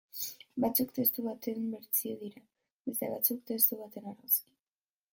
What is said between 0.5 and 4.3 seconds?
Batzuk testu baten bertsio dira, beste batzuk testu baten